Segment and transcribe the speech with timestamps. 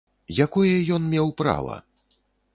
[0.45, 1.79] Якое ён меў права?